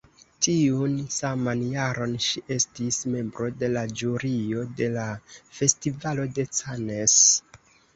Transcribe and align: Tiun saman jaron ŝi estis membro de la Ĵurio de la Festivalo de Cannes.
Tiun 0.45 0.95
saman 1.15 1.61
jaron 1.73 2.15
ŝi 2.29 2.43
estis 2.57 2.99
membro 3.17 3.53
de 3.61 3.71
la 3.77 3.87
Ĵurio 4.03 4.67
de 4.83 4.93
la 4.99 5.09
Festivalo 5.61 6.31
de 6.41 6.53
Cannes. 6.61 7.21